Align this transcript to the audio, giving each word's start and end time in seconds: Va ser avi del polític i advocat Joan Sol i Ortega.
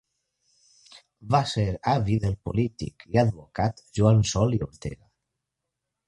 Va 1.33 1.41
ser 1.51 1.65
avi 1.91 2.15
del 2.23 2.33
polític 2.49 3.05
i 3.15 3.19
advocat 3.25 3.83
Joan 3.99 4.23
Sol 4.31 4.57
i 4.59 4.61
Ortega. 4.67 5.05